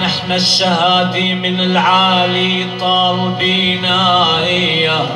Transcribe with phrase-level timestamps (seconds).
[0.00, 5.06] نحنا الشهادة من العالي طالبينا إياه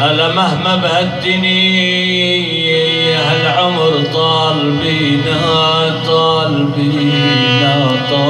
[0.00, 2.22] هلا مهما بهالدنيا
[3.30, 5.40] هالعمر طالبينا
[6.06, 7.74] طالبينا
[8.10, 8.21] طالبينا.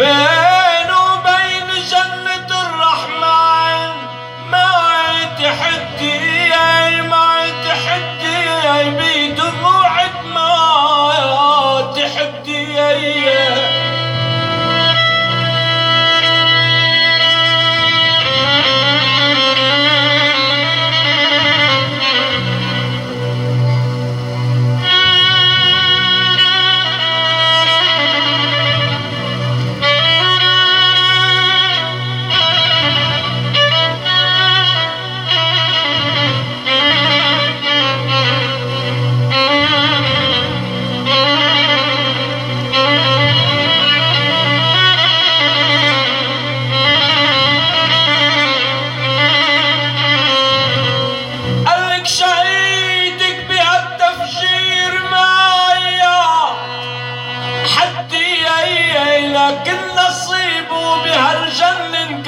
[0.00, 0.29] Yeah.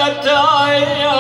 [0.03, 1.13] قتايا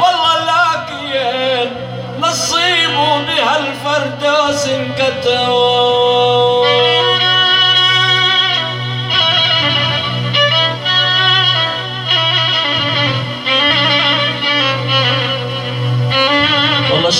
[0.00, 1.70] والله لاقيين
[2.20, 5.48] نصيبه بهالفردوس انقتل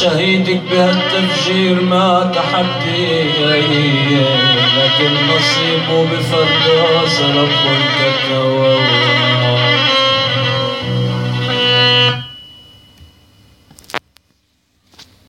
[0.00, 3.22] شهيدك بهالتفجير ما تحدي
[4.78, 8.57] لكن نصيبه بفردوس رب الكتوى